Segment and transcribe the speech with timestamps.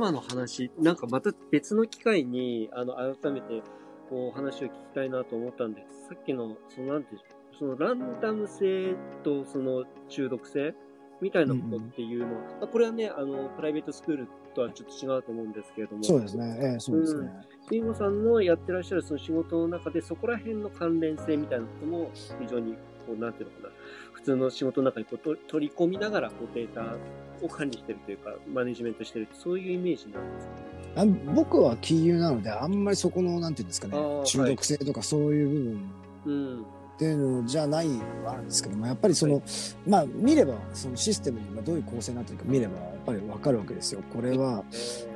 [0.00, 3.62] 今の話、なんかまた別の機会に、あの、改めて、
[4.08, 6.08] こう、話を聞きたいなと思ったんです。
[6.08, 7.20] さっきの、その、なんていう
[7.58, 10.74] そのランダム性とその中毒性
[11.20, 16.02] みたいなことっていうのは、うんうん、これはね、あの、プライベートスクールとはちょっと違うと思うんですけれども。
[16.02, 16.58] そうですね。
[16.62, 17.30] ええ、そうですね。
[17.70, 22.10] 慎、吾、さんのやってらっしゃるその仕事の中で、そこら辺の関連性みたいなことも
[22.40, 22.78] 非常に、
[23.10, 23.74] こう、なんていうのかな、
[24.12, 26.96] 普通の仕事の中にこう取り込みながら、こう、データ
[27.42, 30.46] を管理してるというか、マネジメントしてるそういうイメージなんです
[30.94, 31.04] か？
[31.04, 31.20] ね。
[31.26, 35.80] あ僕は金融なので、あんまりそこの、なんていうんですかね、中毒性とかそういう部分、
[36.26, 36.64] うん
[37.00, 37.88] っていうのじゃない
[38.22, 39.42] はあるんですけどもやっぱりその、はい、
[39.88, 44.02] まあ見ればそのシステムにどういう構成になってるか見ればやっぱり分かるわけですよ。
[44.12, 44.62] これは。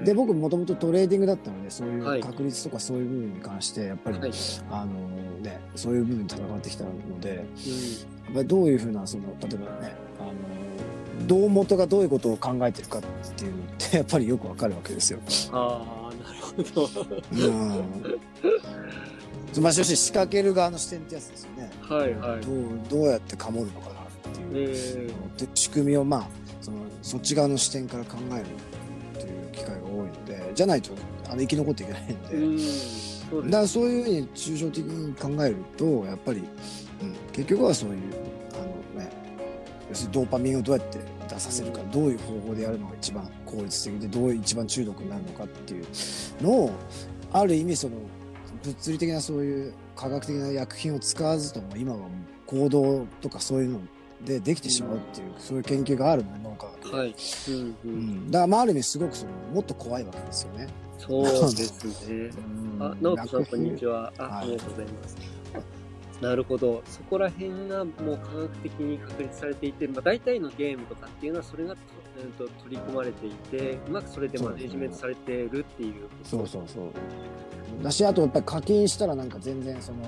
[0.03, 4.31] で僕もともとトレーディングだったのでそういう確率とかそういう部分に関してやっぱり、はい、
[4.71, 4.95] あの
[5.43, 7.45] ねそういう部分に戦ってきたので、
[8.35, 10.23] うん、どういうふうなその例えばねあ
[11.23, 13.03] の胴元がどういうことを考えてるかっ
[13.37, 15.19] ていうのってやっぱりよくわかるわけですよ。
[15.53, 17.07] ああなるほど。
[17.31, 18.21] うん
[19.61, 21.71] まあ、し仕掛ける側の視点ってやつですよね。
[21.81, 22.41] はいはい。
[22.41, 26.29] どう、どうやってかもるのかなっていう、えー、仕組みをまあ、
[26.61, 28.43] その、そっち側の視点から考える
[29.19, 30.93] っていう機会が多いので、じゃないと、
[31.29, 32.37] あの、生き残っていけないんで。
[32.37, 32.59] うん
[33.31, 36.41] そうだからそういうふうに抽象的に考えると、やっぱり、
[37.03, 37.97] うん、結局はそういう、
[38.53, 39.11] あのね、
[39.89, 45.87] 要するにドーパミンをどうやって出させるか、どういう方法でやるのが一番効率的で、どう一番中毒になるのかっていう
[46.41, 46.71] のを、
[47.33, 47.95] ある意味その、
[48.65, 52.09] 物理的なそういう科学的な薬品を使わずとも今は
[52.47, 53.81] 行動とかそういうの
[54.25, 57.15] でできてしまうっていう、うん、そういう研究があるの脳科学はい、
[57.49, 60.69] うんうんうん、だからまあある意味すごくそのもっと怖いわけですよね。
[60.99, 62.31] そうですね。
[62.81, 64.13] あ、直人さんこんにちは。
[64.17, 65.17] あ、はい、ありがとうございます。
[66.21, 66.83] なるほど。
[66.87, 71.81] そこら辺がもう科学的に確立されていて、まあ、大体のゲームとかっていうのはそれがと、
[72.19, 76.09] えー、と取り込まれていて、うまくそれでマネジメントされてるっていう。
[76.23, 76.91] そうそうそう。
[77.83, 79.99] だしあとやっぱり課金したらなんか全然その、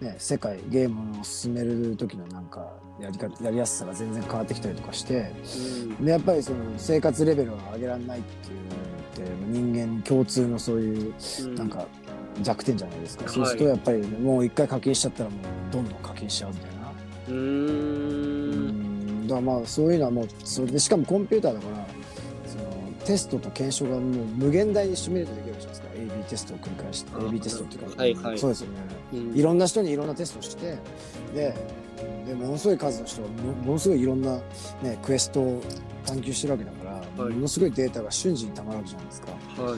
[0.00, 5.32] ね、世界ゲームを進める時のなんかやり方やりやすさが全然変わってきたりとかして、
[5.98, 11.14] うん、でやっぱりその生活レベルを上げられないっていうのって人間共通のそういう
[11.54, 11.86] なんか
[12.42, 16.76] 弱点じゃないですか、うん、そうするとやっぱりもう一回課金しちゃったらもうどんどん課金しちゃうみたいな。
[17.28, 19.26] うん。
[19.26, 21.95] だからまあそういうのはもうそれでしかもコンピューターだから
[23.06, 24.02] テストと検証がもう
[24.36, 25.86] 無限大にシミュレートできるじゃないですか。
[25.96, 28.76] AB テストを繰り返して AB テストっていうか、はいはい、そうですよね、
[29.14, 30.78] うん、いろんな人にいろんなテストをして
[31.34, 31.54] で
[32.26, 34.36] でものすごい数の人がものすごいいろんな、
[34.82, 35.62] ね、クエストを
[36.04, 36.84] 探求してるわけだか
[37.16, 39.76] ら、はい、ものすごいデータが瞬時にたまるわけじゃないですか、は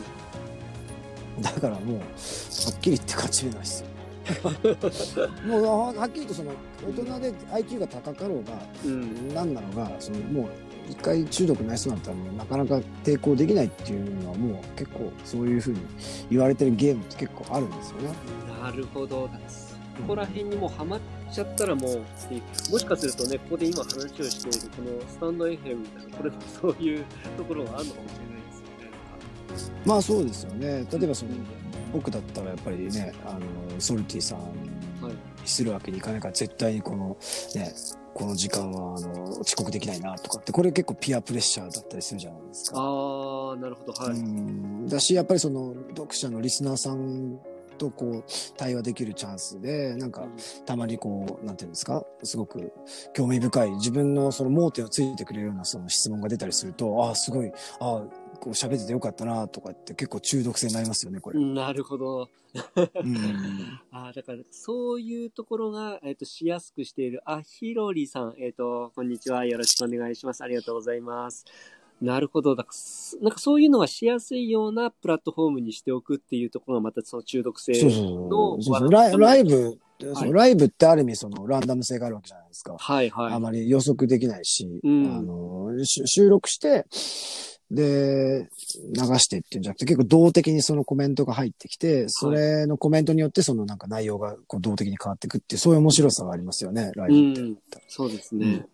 [1.38, 3.88] い、だからもうはっきり言って勝ち目ないですよ。
[5.46, 6.52] もうはっきりとその
[6.86, 8.52] 大人で IQ が高かろうが、
[8.84, 10.48] うん、何なのがそのもう
[10.88, 15.80] 一回中毒になりそうになったらもうなかなか抵抗できないっていうのはもう結構そういうふうに
[16.30, 18.14] 言われてるゲームって結構あるんですよね。
[18.62, 19.28] なるほど。
[19.98, 21.00] そこら辺にもうハマっ
[21.32, 22.04] ちゃったらもう、
[22.70, 27.04] もしかするとね、ここで今話をしているこのスタンド FM みたいな、これもそういう
[27.36, 28.42] ところがあるのかもしれない
[29.50, 29.80] ですよね。
[29.84, 30.86] まあそうですよね。
[30.92, 31.32] 例えばその、
[31.92, 33.40] 僕だったらやっぱりね、あの、
[33.80, 37.16] ソルティさんにするわけにいかないから、絶対にこの、
[37.56, 37.74] ね、
[38.18, 42.76] この時間はあの遅刻できないなとかってこれ結構ピアプレッシャーだったりするじゃないですか。
[42.78, 44.90] ああなるほどはい。
[44.90, 47.38] だしやっぱりその読者のリスナーさん
[47.78, 48.24] とこう
[48.56, 50.26] 対話できるチャンスでなんか
[50.66, 52.02] たまにこうなんていうんですか？
[52.24, 52.72] すごく
[53.14, 58.02] 興味深い自分のその盲点をついてくれるようなその質問が出たりするとああすごいああ
[58.40, 61.38] こう喋っててよかったなとかって結構中毒性になりますよねこれ。
[61.38, 62.28] なるほど。
[62.54, 71.44] うん、 あだからそういうところが、えーと、しやすくしているあひろりさん、えっ、ー、とこんにちはよろしくお願いしますありがとうございます。
[72.00, 72.54] なるほど。
[72.54, 78.56] だからなんかそういうのがしやすいようなプラットフォームにしておくっていうところがまたその中毒性の
[78.88, 79.78] ライブ、
[80.14, 82.76] はい、ライブってある意味そのランダム性があるわけじゃないですか。
[82.78, 83.32] はいはい。
[83.34, 86.86] あまり予測できないし、うん、あの収録して、
[87.70, 88.48] で、
[88.94, 97.40] 流してっていうんじゃなくて、結構動的にそのコメントが入ってきて、それのコメントによってそのなんか内容がこう動的に変わっていくっていう、そういう面白さがありますよね、ライブって。
[97.40, 97.58] うん、
[97.88, 98.66] そうですね。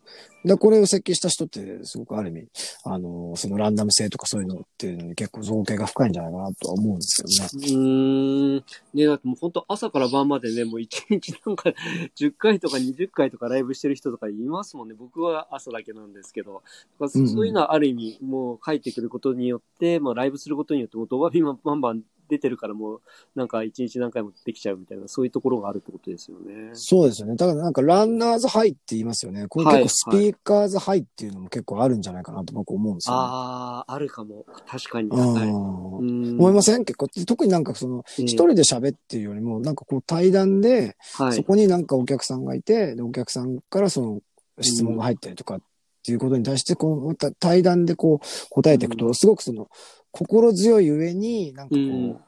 [0.44, 2.49] で、これを設計した人ってすごくある意味、
[2.85, 7.75] あの、そのランダム性とかそういうのっていうのに結構造形が深いんじゃないかなとは思うんですけどね。
[7.75, 8.56] うん。
[8.93, 11.70] ね、だってもう本当朝から晩までね、もう一日なんか
[12.20, 14.94] 10回とか20回とかライブしてる人とかいますもんね。
[14.94, 16.62] 僕は朝だけなんですけど。
[17.08, 22.02] そういうのはある意味、もう書いてくることによって、まあライブすることによってもうドバビンバンバン
[22.35, 23.01] 出てるからもう、
[23.35, 26.71] なんか一日何回もできちゃうみたいな、そういうところがあるってことですよね。
[26.75, 27.37] そうですよね。
[27.37, 29.47] だからなんかランナーズハイって言いますよね。
[29.49, 34.45] これ結構スピーカーズハイっていうのも結構あるんじゃないかなと僕思うんですよ、ね、ああ、あるかも。
[34.67, 35.11] 確かに。
[35.11, 36.85] はい、思いません？
[36.85, 40.97] 結構、特になんかその、一人で喋ってるよりも、なんかこう対談で、
[41.33, 44.21] そこになんかお客さんがいて、でお客さんからその
[44.61, 45.61] 質問が入ったりとかっ
[46.05, 49.69] ていうことに対して、こう、また対談でこう答えていくと、すごくその、
[50.17, 52.21] 心強い上に、なんかこう、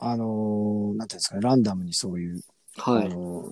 [0.00, 2.40] あのなんていうんですかね、ランダムにそういう、
[2.76, 3.44] はい、あの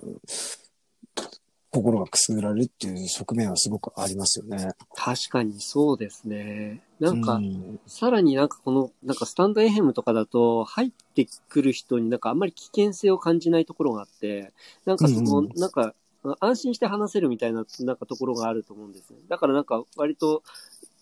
[1.71, 4.71] 心がくすぐられるっていう側面はすごくありますよね。
[4.93, 6.81] 確かにそうですね。
[6.99, 14.51] なんか、うん、さらになんかこの、なんかスタンドエヘムとかだと、入ってくる人になんかあんまり危険性を感じないところがあって、
[14.85, 15.93] なんかその、うん、なんか、
[16.41, 19.19] 安心して話せるみたいな、なんかところがあると思うんですね。
[19.29, 20.43] だからなんか割と、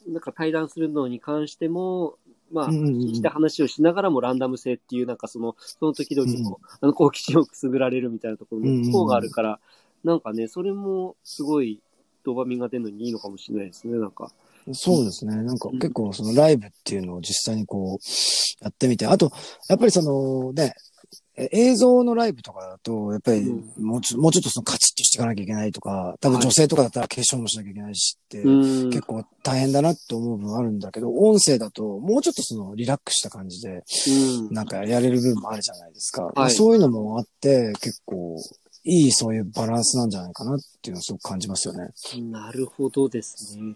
[0.08, 2.18] なんか対談するのに関しても、
[2.56, 9.60] まあ、して話をしながらもランダム性っていう、なんかその、その時々の、あの好奇心をくすぐられるみたいなところの方があるから、
[10.06, 11.82] なんかね、それもすごい
[12.24, 14.32] ドーパミンが出るのにいいのかもしれないですね、なんか。
[14.72, 15.36] そうですね。
[15.36, 19.32] なんか結構そのライブっていうのを実際にこうやってみて、あと、
[19.68, 20.74] やっぱりそのね、
[21.38, 23.44] 映像のライブとかだと、やっぱり
[23.78, 33.84] もうちょ,、もうちょっとそのカチッとしていかなきゃいけないとか、多分女性とかだったら化粧もしなきゃいけないしって、結構大変だなって思う部分あるんだけど、音声だともうちょっとそのリラックスした感じで、
[34.52, 36.32] なんかやれる部分もあるじゃないですか。
[36.36, 38.38] はい、そういうのもあって、結構
[38.86, 41.90] いいそういうバランスなんじゃないかなっていうのをすごく感じますよね。
[42.32, 43.76] なるほどですね。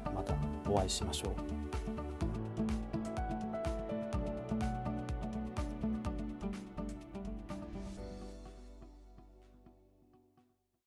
[0.13, 0.33] また
[0.69, 1.60] お会いしましょう。